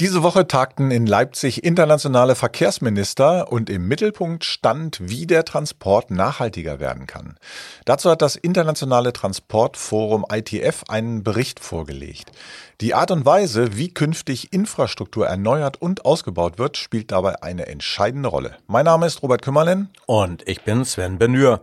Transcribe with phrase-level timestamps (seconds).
[0.00, 6.80] Diese Woche tagten in Leipzig internationale Verkehrsminister und im Mittelpunkt stand, wie der Transport nachhaltiger
[6.80, 7.36] werden kann.
[7.84, 12.32] Dazu hat das internationale Transportforum ITF einen Bericht vorgelegt.
[12.80, 18.30] Die Art und Weise, wie künftig Infrastruktur erneuert und ausgebaut wird, spielt dabei eine entscheidende
[18.30, 18.56] Rolle.
[18.68, 19.90] Mein Name ist Robert Kümmerlen.
[20.06, 21.60] Und ich bin Sven Benür.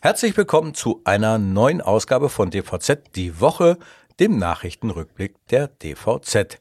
[0.00, 3.78] Herzlich willkommen zu einer neuen Ausgabe von DVZ Die Woche
[4.20, 6.58] dem Nachrichtenrückblick der DVZ.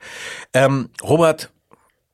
[0.54, 1.52] Ähm, Robert,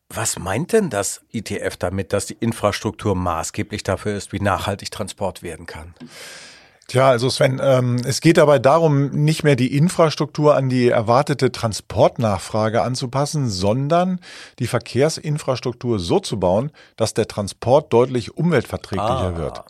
[0.10, 5.44] was meint denn das ITF damit, dass die Infrastruktur maßgeblich dafür ist, wie nachhaltig Transport
[5.44, 5.94] werden kann?
[6.88, 11.52] Tja, also Sven, ähm, es geht dabei darum, nicht mehr die Infrastruktur an die erwartete
[11.52, 14.20] Transportnachfrage anzupassen, sondern
[14.58, 19.38] die Verkehrsinfrastruktur so zu bauen, dass der Transport deutlich umweltverträglicher ah.
[19.38, 19.64] wird.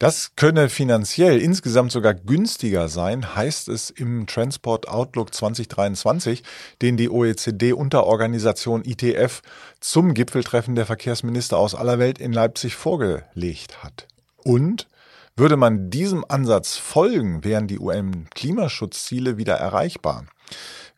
[0.00, 6.42] Das könne finanziell insgesamt sogar günstiger sein, heißt es im Transport Outlook 2023,
[6.80, 9.42] den die OECD-Unterorganisation ITF
[9.78, 14.06] zum Gipfeltreffen der Verkehrsminister aus aller Welt in Leipzig vorgelegt hat.
[14.42, 14.88] Und
[15.36, 20.24] würde man diesem Ansatz folgen, wären die UN-Klimaschutzziele wieder erreichbar.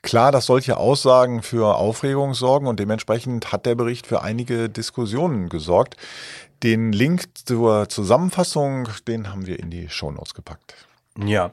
[0.02, 5.48] Klar, dass solche Aussagen für Aufregung sorgen und dementsprechend hat der Bericht für einige Diskussionen
[5.48, 5.96] gesorgt.
[6.62, 10.74] Den Link zur Zusammenfassung, den haben wir in die Shownotes gepackt.
[11.18, 11.52] Ja,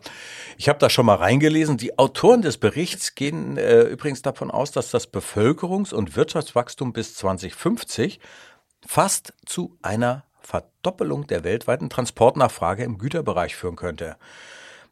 [0.57, 1.77] ich habe da schon mal reingelesen.
[1.77, 7.15] Die Autoren des Berichts gehen äh, übrigens davon aus, dass das Bevölkerungs- und Wirtschaftswachstum bis
[7.15, 8.21] 2050
[8.85, 14.15] fast zu einer Verdoppelung der weltweiten Transportnachfrage im Güterbereich führen könnte.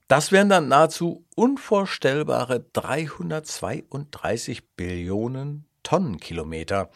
[0.07, 6.89] Das wären dann nahezu unvorstellbare 332 Billionen Tonnenkilometer.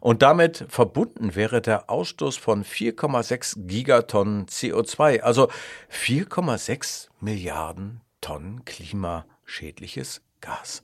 [0.00, 5.50] Und damit verbunden wäre der Ausstoß von 4,6 Gigatonnen CO2, also
[5.92, 10.82] 4,6 Milliarden Tonnen klimaschädliches Gas.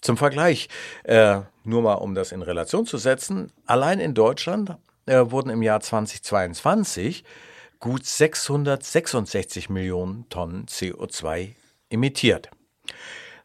[0.00, 0.70] Zum Vergleich,
[1.04, 5.62] äh, nur mal um das in Relation zu setzen, allein in Deutschland äh, wurden im
[5.62, 7.24] Jahr 2022
[7.78, 11.56] gut 666 Millionen Tonnen CO2
[11.90, 12.48] emittiert.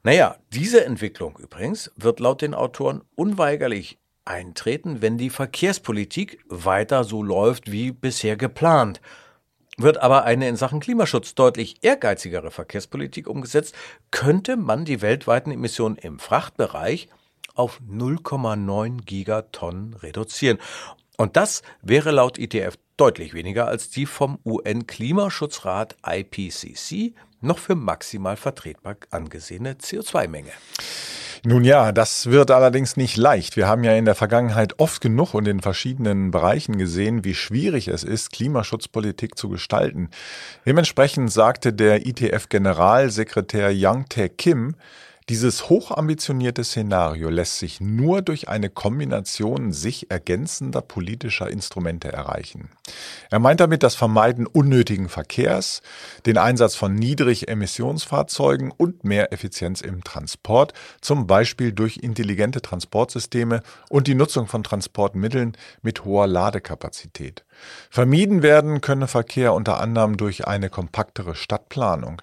[0.03, 7.21] Naja, diese Entwicklung übrigens wird laut den Autoren unweigerlich eintreten, wenn die Verkehrspolitik weiter so
[7.21, 8.99] läuft wie bisher geplant.
[9.77, 13.75] Wird aber eine in Sachen Klimaschutz deutlich ehrgeizigere Verkehrspolitik umgesetzt,
[14.09, 17.07] könnte man die weltweiten Emissionen im Frachtbereich
[17.53, 20.57] auf 0,9 Gigatonnen reduzieren.
[21.17, 28.37] Und das wäre laut ITF deutlich weniger als die vom UN-Klimaschutzrat IPCC noch für maximal
[28.37, 30.51] vertretbar angesehene CO2-Menge.
[31.43, 33.57] Nun ja, das wird allerdings nicht leicht.
[33.57, 37.87] Wir haben ja in der Vergangenheit oft genug und in verschiedenen Bereichen gesehen, wie schwierig
[37.87, 40.11] es ist, Klimaschutzpolitik zu gestalten.
[40.67, 44.75] Dementsprechend sagte der ITF-Generalsekretär Yang Tae Kim,
[45.29, 52.69] dieses hochambitionierte Szenario lässt sich nur durch eine Kombination sich ergänzender politischer Instrumente erreichen.
[53.29, 55.81] Er meint damit das Vermeiden unnötigen Verkehrs,
[56.25, 64.07] den Einsatz von Niedrigemissionsfahrzeugen und mehr Effizienz im Transport, zum Beispiel durch intelligente Transportsysteme und
[64.07, 67.45] die Nutzung von Transportmitteln mit hoher Ladekapazität.
[67.89, 72.21] Vermieden werden könne Verkehr unter anderem durch eine kompaktere Stadtplanung.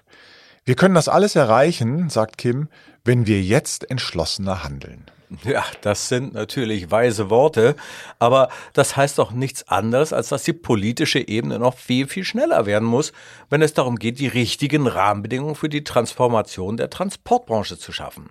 [0.69, 2.67] Wir können das alles erreichen, sagt Kim,
[3.03, 5.09] wenn wir jetzt entschlossener handeln.
[5.43, 7.75] Ja, das sind natürlich weise Worte,
[8.19, 12.67] aber das heißt doch nichts anderes, als dass die politische Ebene noch viel, viel schneller
[12.67, 13.13] werden muss,
[13.49, 18.29] wenn es darum geht, die richtigen Rahmenbedingungen für die Transformation der Transportbranche zu schaffen.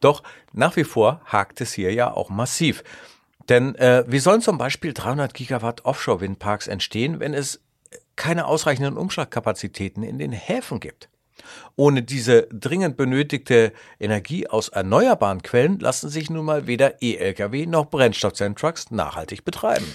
[0.00, 0.22] Doch
[0.54, 2.84] nach wie vor hakt es hier ja auch massiv.
[3.50, 7.60] Denn äh, wie sollen zum Beispiel 300 Gigawatt Offshore-Windparks entstehen, wenn es
[8.16, 11.10] keine ausreichenden Umschlagkapazitäten in den Häfen gibt?
[11.76, 17.86] Ohne diese dringend benötigte Energie aus erneuerbaren Quellen lassen sich nun mal weder E-Lkw noch
[17.86, 19.86] Brennstoffzellentrucks nachhaltig betreiben.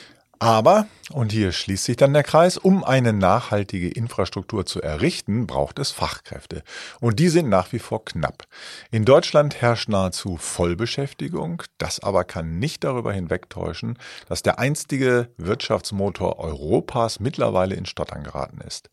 [0.42, 5.78] Aber, und hier schließt sich dann der Kreis, um eine nachhaltige Infrastruktur zu errichten, braucht
[5.78, 6.64] es Fachkräfte.
[7.00, 8.46] Und die sind nach wie vor knapp.
[8.90, 11.62] In Deutschland herrscht nahezu Vollbeschäftigung.
[11.78, 14.00] Das aber kann nicht darüber hinwegtäuschen,
[14.30, 18.90] dass der einstige Wirtschaftsmotor Europas mittlerweile in Stottern geraten ist.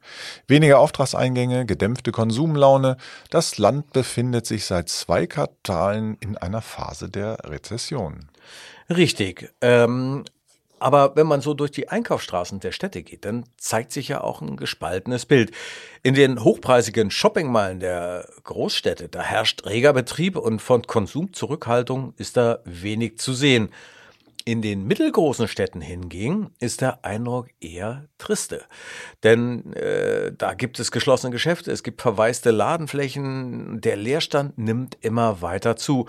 [0.48, 2.98] Weniger Auftragseingänge, gedämpfte Konsumlaune.
[3.30, 8.28] Das Land befindet sich seit zwei Quartalen in einer Phase der Rezession.
[8.90, 9.50] Richtig.
[9.62, 10.24] Ähm,
[10.80, 14.40] Aber wenn man so durch die Einkaufsstraßen der Städte geht, dann zeigt sich ja auch
[14.40, 15.52] ein gespaltenes Bild.
[16.02, 22.60] In den hochpreisigen Shoppingmeilen der Großstädte, da herrscht reger Betrieb und von Konsumzurückhaltung ist da
[22.64, 23.70] wenig zu sehen.
[24.44, 28.64] In den mittelgroßen Städten hingegen ist der Eindruck eher triste.
[29.22, 35.42] Denn äh, da gibt es geschlossene Geschäfte, es gibt verwaiste Ladenflächen, der Leerstand nimmt immer
[35.42, 36.06] weiter zu.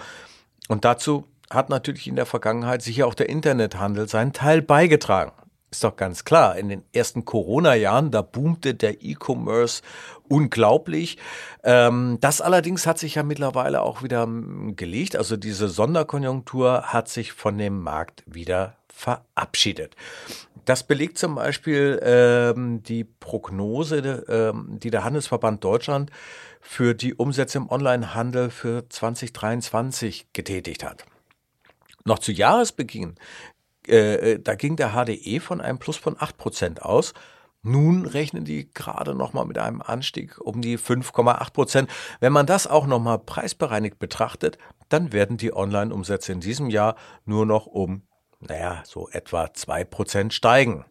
[0.69, 5.31] Und dazu hat natürlich in der Vergangenheit sicher auch der Internethandel seinen Teil beigetragen.
[5.71, 9.83] Ist doch ganz klar, in den ersten Corona-Jahren, da boomte der E-Commerce
[10.27, 11.17] unglaublich.
[11.63, 15.15] Ähm, das allerdings hat sich ja mittlerweile auch wieder ähm, gelegt.
[15.15, 19.95] Also diese Sonderkonjunktur hat sich von dem Markt wieder verabschiedet.
[20.65, 26.11] Das belegt zum Beispiel ähm, die Prognose, die der Handelsverband Deutschland
[26.61, 31.05] für die Umsätze im Onlinehandel für 2023 getätigt hat.
[32.05, 33.15] Noch zu Jahresbeginn,
[33.87, 37.13] äh, äh da ging der HDE von einem Plus von 8% aus.
[37.61, 41.91] Nun rechnen die gerade nochmal mit einem Anstieg um die 5,8 Prozent.
[42.21, 44.57] Wenn man das auch nochmal preisbereinigt betrachtet,
[44.87, 48.03] dann werden die Online-Umsätze in diesem Jahr nur noch um,
[48.39, 50.85] naja, so etwa 2 Prozent steigen.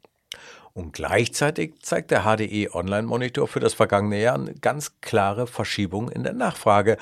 [0.75, 6.23] Und gleichzeitig zeigt der HDE Online-Monitor für das vergangene Jahr eine ganz klare Verschiebung in
[6.23, 6.99] der Nachfrage.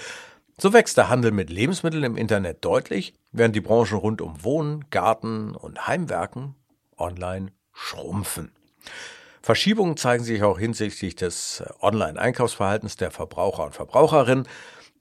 [0.58, 4.86] So wächst der Handel mit Lebensmitteln im Internet deutlich, während die Branchen rund um Wohnen,
[4.88, 6.54] Garten und Heimwerken
[6.96, 8.52] online schrumpfen.
[9.42, 14.48] Verschiebungen zeigen sich auch hinsichtlich des Online-Einkaufsverhaltens der Verbraucher und Verbraucherinnen.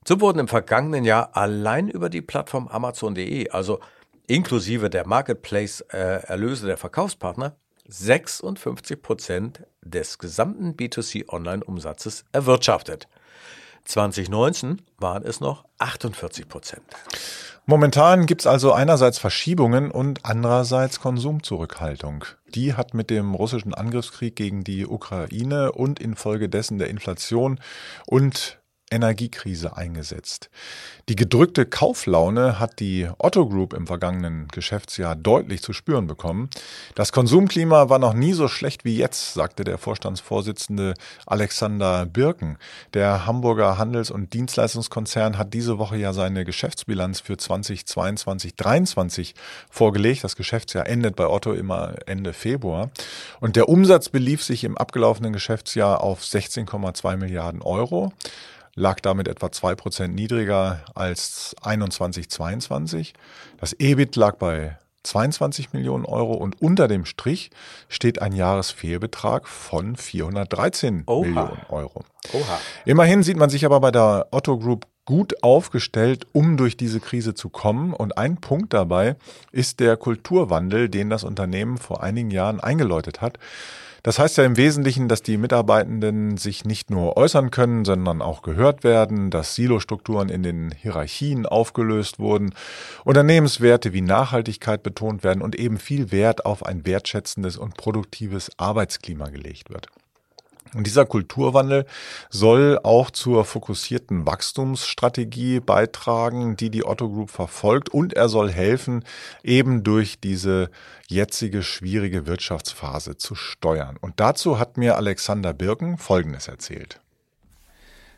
[0.06, 3.80] So wurden im vergangenen Jahr allein über die Plattform Amazon.de, also
[4.28, 7.56] inklusive der Marketplace-Erlöse der Verkaufspartner,
[7.88, 13.08] 56 Prozent des gesamten B2C-Online-Umsatzes erwirtschaftet.
[13.86, 16.84] 2019 waren es noch 48 Prozent.
[17.68, 22.26] Momentan gibt es also einerseits Verschiebungen und andererseits Konsumzurückhaltung.
[22.54, 27.60] Die hat mit dem russischen Angriffskrieg gegen die Ukraine und infolgedessen der Inflation
[28.06, 28.60] und
[28.92, 30.50] Energiekrise eingesetzt.
[31.10, 36.50] Die gedrückte Kauflaune hat die Otto Group im vergangenen Geschäftsjahr deutlich zu spüren bekommen.
[36.96, 40.94] Das Konsumklima war noch nie so schlecht wie jetzt, sagte der Vorstandsvorsitzende
[41.26, 42.58] Alexander Birken.
[42.94, 49.36] Der Hamburger Handels- und Dienstleistungskonzern hat diese Woche ja seine Geschäftsbilanz für 2022 2023
[49.70, 50.24] vorgelegt.
[50.24, 52.92] Das Geschäftsjahr endet bei Otto immer Ende Februar.
[53.40, 58.14] Und der Umsatz belief sich im abgelaufenen Geschäftsjahr auf 16,2 Milliarden Euro
[58.76, 63.14] lag damit etwa zwei Prozent niedriger als 21, 22.
[63.58, 67.52] Das EBIT lag bei 22 Millionen Euro und unter dem Strich
[67.88, 71.22] steht ein Jahresfehlbetrag von 413 Oha.
[71.26, 72.04] Millionen Euro.
[72.34, 72.60] Oha.
[72.86, 77.36] Immerhin sieht man sich aber bei der Otto Group gut aufgestellt, um durch diese Krise
[77.36, 77.94] zu kommen.
[77.94, 79.16] Und ein Punkt dabei
[79.52, 83.38] ist der Kulturwandel, den das Unternehmen vor einigen Jahren eingeläutet hat.
[84.06, 88.44] Das heißt ja im Wesentlichen, dass die Mitarbeitenden sich nicht nur äußern können, sondern auch
[88.44, 92.54] gehört werden, dass Silostrukturen in den Hierarchien aufgelöst wurden,
[93.04, 99.30] Unternehmenswerte wie Nachhaltigkeit betont werden und eben viel Wert auf ein wertschätzendes und produktives Arbeitsklima
[99.30, 99.88] gelegt wird.
[100.74, 101.86] Und dieser Kulturwandel
[102.30, 107.90] soll auch zur fokussierten Wachstumsstrategie beitragen, die die Otto Group verfolgt.
[107.90, 109.04] Und er soll helfen,
[109.44, 110.70] eben durch diese
[111.08, 113.98] jetzige schwierige Wirtschaftsphase zu steuern.
[114.02, 117.00] Und dazu hat mir Alexander Birken Folgendes erzählt.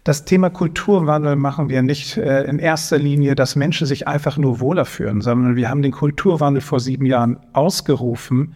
[0.07, 4.61] Das Thema Kulturwandel machen wir nicht äh, in erster Linie, dass Menschen sich einfach nur
[4.61, 8.55] wohler fühlen, sondern wir haben den Kulturwandel vor sieben Jahren ausgerufen,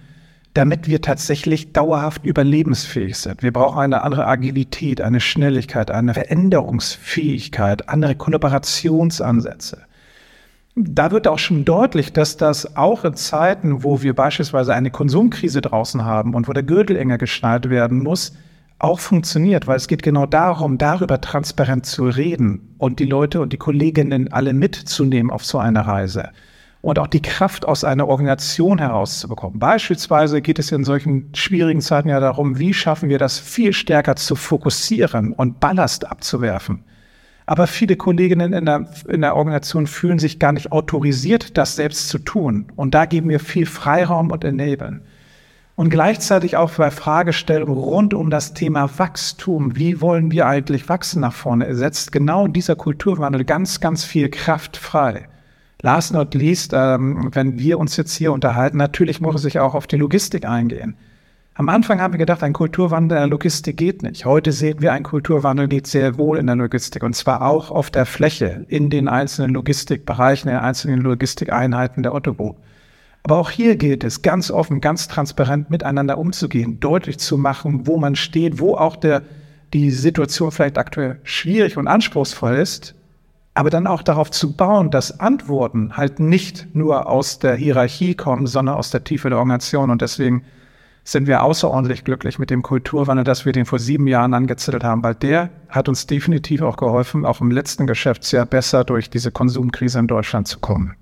[0.53, 3.41] damit wir tatsächlich dauerhaft überlebensfähig sind.
[3.41, 9.83] Wir brauchen eine andere Agilität, eine Schnelligkeit, eine Veränderungsfähigkeit, andere Kollaborationsansätze.
[10.75, 15.61] Da wird auch schon deutlich, dass das auch in Zeiten, wo wir beispielsweise eine Konsumkrise
[15.61, 18.33] draußen haben und wo der Gürtel enger geschnallt werden muss,
[18.79, 23.53] auch funktioniert, weil es geht genau darum, darüber transparent zu reden und die Leute und
[23.53, 26.31] die Kolleginnen alle mitzunehmen auf so eine Reise
[26.81, 29.59] und auch die Kraft aus einer Organisation herauszubekommen.
[29.59, 34.15] Beispielsweise geht es in solchen schwierigen Zeiten ja darum, wie schaffen wir das viel stärker
[34.15, 36.83] zu fokussieren und Ballast abzuwerfen.
[37.45, 42.09] Aber viele Kolleginnen in der, in der Organisation fühlen sich gar nicht autorisiert, das selbst
[42.09, 42.67] zu tun.
[42.75, 45.01] Und da geben wir viel Freiraum und Enablen.
[45.75, 49.75] Und gleichzeitig auch bei Fragestellungen rund um das Thema Wachstum.
[49.75, 51.73] Wie wollen wir eigentlich wachsen nach vorne?
[51.75, 55.27] Setzt genau dieser Kulturwandel ganz, ganz viel Kraft frei.
[55.83, 59.87] Last not least, ähm, wenn wir uns jetzt hier unterhalten, natürlich muss ich auch auf
[59.87, 60.95] die Logistik eingehen.
[61.55, 64.25] Am Anfang haben wir gedacht, ein Kulturwandel in der Logistik geht nicht.
[64.25, 67.89] Heute sehen wir, ein Kulturwandel geht sehr wohl in der Logistik und zwar auch auf
[67.89, 72.57] der Fläche, in den einzelnen Logistikbereichen, in den einzelnen Logistikeinheiten der Otto Group.
[73.23, 77.97] Aber auch hier gilt es, ganz offen, ganz transparent miteinander umzugehen, deutlich zu machen, wo
[77.97, 79.23] man steht, wo auch der,
[79.73, 82.95] die Situation vielleicht aktuell schwierig und anspruchsvoll ist,
[83.53, 88.47] aber dann auch darauf zu bauen, dass Antworten halt nicht nur aus der Hierarchie kommen,
[88.47, 89.89] sondern aus der Tiefe der Organisation.
[89.89, 90.43] Und deswegen
[91.03, 95.03] sind wir außerordentlich glücklich mit dem Kulturwandel, dass wir den vor sieben Jahren angezettelt haben,
[95.03, 99.99] weil der hat uns definitiv auch geholfen, auch im letzten Geschäftsjahr besser durch diese Konsumkrise
[99.99, 100.95] in Deutschland zu kommen.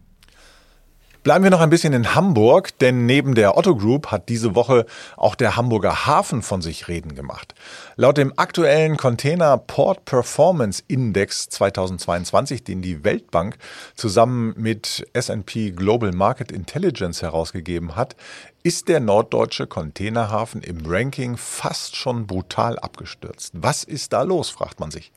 [1.21, 4.85] Bleiben wir noch ein bisschen in Hamburg, denn neben der Otto Group hat diese Woche
[5.17, 7.53] auch der Hamburger Hafen von sich reden gemacht.
[7.97, 13.57] Laut dem aktuellen Container Port Performance Index 2022, den die Weltbank
[13.95, 18.15] zusammen mit S&P Global Market Intelligence herausgegeben hat,
[18.63, 23.53] ist der norddeutsche Containerhafen im Ranking fast schon brutal abgestürzt.
[23.55, 25.11] Was ist da los, fragt man sich.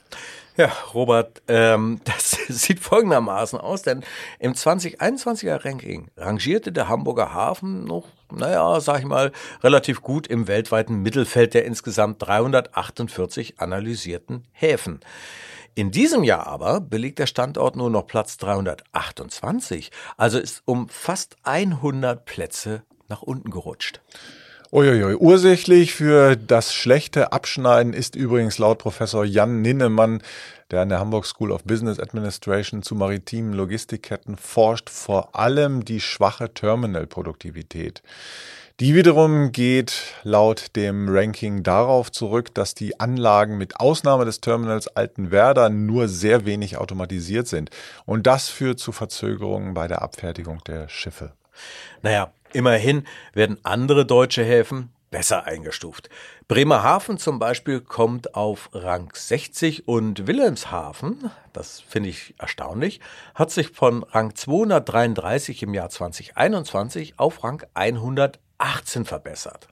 [0.57, 4.05] Ja, Robert, ähm, das sieht folgendermaßen aus, denn
[4.39, 9.33] im 2021er Ranking rangierte der Hamburger Hafen noch, naja, sag ich mal,
[9.63, 15.01] relativ gut im weltweiten Mittelfeld der insgesamt 348 analysierten Häfen.
[15.75, 21.37] In diesem Jahr aber belegt der Standort nur noch Platz 328, also ist um fast
[21.45, 22.83] 100 Plätze
[23.13, 24.01] nach unten gerutscht.
[24.73, 25.17] Uiuiui.
[25.17, 30.23] Ursächlich für das schlechte Abschneiden ist übrigens laut Professor Jan Ninnemann,
[30.71, 36.01] der an der Hamburg School of Business Administration zu maritimen Logistikketten forscht, vor allem die
[36.01, 38.03] schwache Terminalproduktivität.
[38.81, 44.89] Die wiederum geht laut dem Ranking darauf zurück, dass die Anlagen mit Ausnahme des Terminals
[44.89, 47.69] Altenwerder nur sehr wenig automatisiert sind.
[48.07, 51.33] Und das führt zu Verzögerungen bei der Abfertigung der Schiffe.
[52.01, 56.09] Naja, Immerhin werden andere deutsche Häfen besser eingestuft.
[56.49, 63.01] Bremerhaven zum Beispiel kommt auf Rang 60 und Wilhelmshaven, das finde ich erstaunlich,
[63.35, 69.69] hat sich von Rang 233 im Jahr 2021 auf Rang 118 verbessert.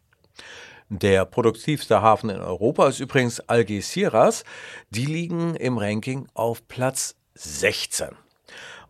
[0.91, 4.45] Der produktivste Hafen in Europa ist übrigens Algeciras.
[4.91, 8.09] Die liegen im Ranking auf Platz 16.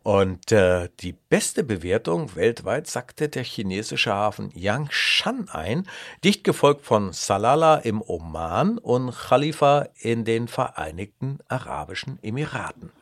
[0.03, 5.87] Und äh, die beste Bewertung weltweit sagte der chinesische Hafen Yangshan ein,
[6.25, 12.93] dicht gefolgt von Salala im Oman und Khalifa in den Vereinigten Arabischen Emiraten.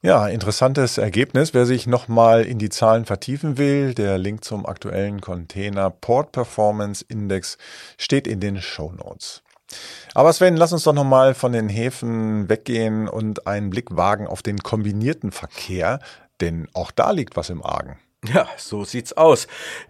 [0.00, 1.54] Ja, interessantes Ergebnis.
[1.54, 7.04] Wer sich nochmal in die Zahlen vertiefen will, der Link zum aktuellen Container Port Performance
[7.08, 7.58] Index
[7.96, 9.42] steht in den Show Notes.
[10.14, 14.42] Aber Sven, lass uns doch nochmal von den Häfen weggehen und einen Blick wagen auf
[14.42, 16.00] den kombinierten Verkehr,
[16.40, 17.98] denn auch da liegt was im Argen.
[18.26, 19.46] Ja, so sieht's aus.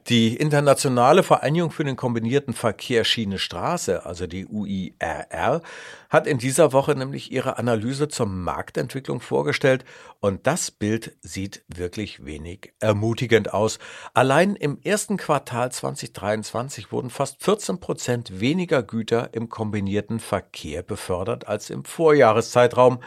[0.09, 5.63] Die Internationale Vereinigung für den kombinierten Verkehr Schiene Straße, also die UIRR,
[6.11, 9.87] hat in dieser Woche nämlich ihre Analyse zur Marktentwicklung vorgestellt
[10.21, 13.79] und das Bild sieht wirklich wenig ermutigend aus.
[14.13, 21.49] Allein im ersten Quartal 2023 wurden fast 14 Prozent weniger Güter im kombinierten Verkehr befördert
[21.49, 23.01] als im Vorjahreszeitraum.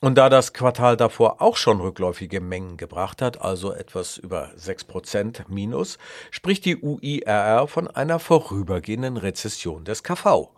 [0.00, 5.46] Und da das Quartal davor auch schon rückläufige Mengen gebracht hat, also etwas über 6%
[5.48, 5.98] minus,
[6.30, 10.50] spricht die UIRR von einer vorübergehenden Rezession des KV.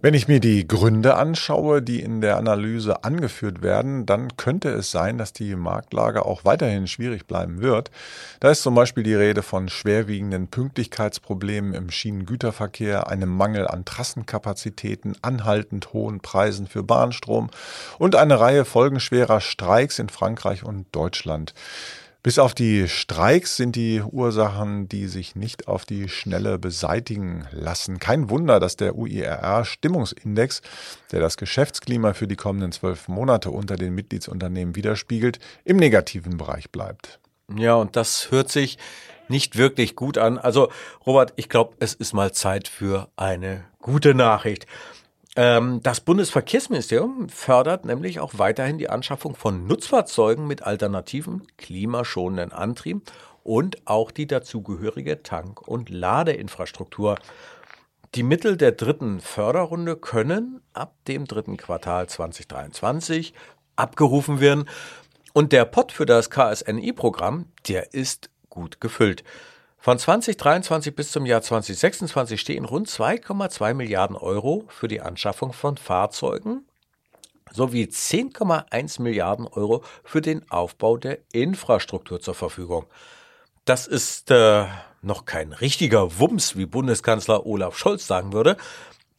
[0.00, 4.92] Wenn ich mir die Gründe anschaue, die in der Analyse angeführt werden, dann könnte es
[4.92, 7.90] sein, dass die Marktlage auch weiterhin schwierig bleiben wird.
[8.38, 15.16] Da ist zum Beispiel die Rede von schwerwiegenden Pünktlichkeitsproblemen im Schienengüterverkehr, einem Mangel an Trassenkapazitäten,
[15.22, 17.50] anhaltend hohen Preisen für Bahnstrom
[17.98, 21.54] und eine Reihe folgenschwerer Streiks in Frankreich und Deutschland.
[22.22, 28.00] Bis auf die Streiks sind die Ursachen, die sich nicht auf die Schnelle beseitigen lassen.
[28.00, 30.60] Kein Wunder, dass der UIRR Stimmungsindex,
[31.12, 36.70] der das Geschäftsklima für die kommenden zwölf Monate unter den Mitgliedsunternehmen widerspiegelt, im negativen Bereich
[36.70, 37.20] bleibt.
[37.56, 38.78] Ja, und das hört sich
[39.28, 40.38] nicht wirklich gut an.
[40.38, 40.70] Also,
[41.06, 44.66] Robert, ich glaube, es ist mal Zeit für eine gute Nachricht.
[45.38, 53.02] Ähm, das Bundesverkehrsministerium fördert nämlich auch weiterhin die Anschaffung von Nutzfahrzeugen mit alternativen, klimaschonenden Antrieben
[53.44, 57.18] und auch die dazugehörige Tank- und Ladeinfrastruktur.
[58.16, 63.32] Die Mittel der dritten Förderrunde können ab dem dritten Quartal 2023
[63.76, 64.68] abgerufen werden.
[65.34, 69.22] Und der Pot für das KSNI-Programm, der ist gut gefüllt.
[69.88, 75.78] Von 2023 bis zum Jahr 2026 stehen rund 2,2 Milliarden Euro für die Anschaffung von
[75.78, 76.66] Fahrzeugen
[77.50, 82.84] sowie 10,1 Milliarden Euro für den Aufbau der Infrastruktur zur Verfügung.
[83.64, 84.66] Das ist äh,
[85.00, 88.58] noch kein richtiger Wumms, wie Bundeskanzler Olaf Scholz sagen würde,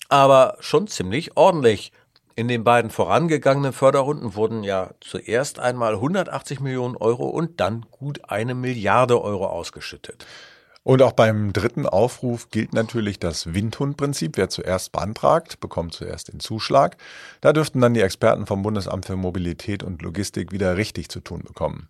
[0.07, 1.93] aber schon ziemlich ordentlich.
[2.35, 8.29] In den beiden vorangegangenen Förderrunden wurden ja zuerst einmal 180 Millionen Euro und dann gut
[8.29, 10.27] eine Milliarde Euro ausgeschüttet.
[10.89, 14.37] Und auch beim dritten Aufruf gilt natürlich das Windhundprinzip.
[14.37, 16.97] Wer zuerst beantragt, bekommt zuerst den Zuschlag.
[17.41, 21.43] Da dürften dann die Experten vom Bundesamt für Mobilität und Logistik wieder richtig zu tun
[21.45, 21.89] bekommen.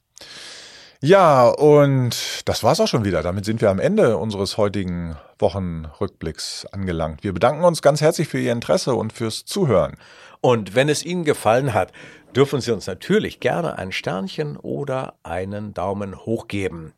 [1.00, 3.24] Ja, und das war's auch schon wieder.
[3.24, 7.24] Damit sind wir am Ende unseres heutigen Wochenrückblicks angelangt.
[7.24, 9.96] Wir bedanken uns ganz herzlich für Ihr Interesse und fürs Zuhören.
[10.41, 11.94] Und wenn es Ihnen gefallen hat,
[12.36, 16.91] dürfen Sie uns natürlich gerne ein Sternchen oder einen Daumen hoch geben.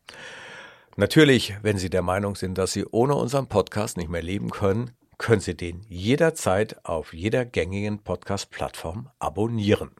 [0.96, 4.90] Natürlich, wenn Sie der Meinung sind, dass Sie ohne unseren Podcast nicht mehr leben können,
[5.16, 9.92] können Sie den jederzeit auf jeder gängigen Podcast-Plattform abonnieren.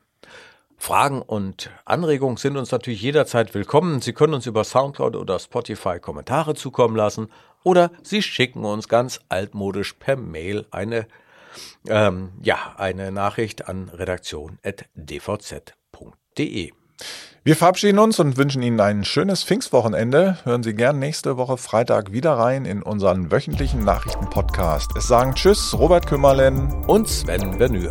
[0.77, 4.03] Fragen und Anregungen sind uns natürlich jederzeit willkommen.
[4.03, 7.29] Sie können uns über Soundcloud oder Spotify Kommentare zukommen lassen
[7.63, 11.07] oder Sie schicken uns ganz altmodisch per Mail eine,
[11.89, 16.73] ähm, ja, eine Nachricht an redaktion.dvz.de.
[17.45, 20.39] Wir verabschieden uns und wünschen Ihnen ein schönes Pfingstwochenende.
[20.45, 24.93] Hören Sie gern nächste Woche Freitag wieder rein in unseren wöchentlichen Nachrichtenpodcast.
[24.97, 27.91] Es sagen Tschüss, Robert Kümmerlen und Sven Bernür.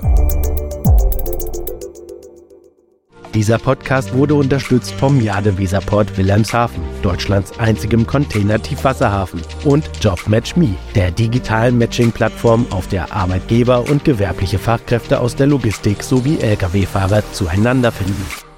[3.34, 11.78] Dieser Podcast wurde unterstützt vom Jade Weserport Wilhelmshaven, Deutschlands einzigem Container-Tiefwasserhafen und JobMatchMe, der digitalen
[11.78, 18.51] Matching-Plattform, auf der Arbeitgeber und gewerbliche Fachkräfte aus der Logistik sowie Lkw-Fahrer zueinander finden.